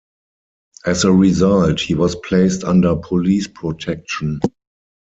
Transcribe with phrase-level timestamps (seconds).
[0.83, 4.39] As a result, he was placed under police protection.